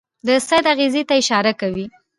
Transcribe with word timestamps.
د 0.27 0.29
سید 0.47 0.65
اغېزې 0.73 1.01
ته 1.09 1.13
اشاره 1.21 1.53
کوي. 1.61 1.85